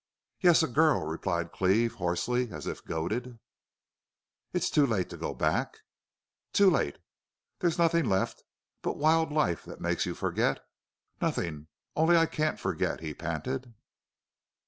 "Yes 0.39 0.63
a 0.63 0.67
girl!" 0.67 1.05
replied 1.05 1.51
Cleve, 1.51 1.93
hoarsely, 1.93 2.49
as 2.51 2.65
if 2.65 2.83
goaded. 2.83 3.37
"It's 4.51 4.71
too 4.71 4.87
late 4.87 5.11
to 5.11 5.15
go 5.17 5.35
back?" 5.35 5.77
"Too 6.53 6.71
late!" 6.71 6.97
"There's 7.59 7.77
nothing 7.77 8.05
left 8.09 8.43
but 8.81 8.97
wild 8.97 9.31
life 9.31 9.63
that 9.65 9.79
makes 9.79 10.07
you 10.07 10.15
forget?" 10.15 10.65
"Nothing.... 11.21 11.67
Only 11.95 12.17
I 12.17 12.25
can't 12.25 12.59
forget!" 12.59 13.01
he 13.01 13.13
panted. 13.13 13.75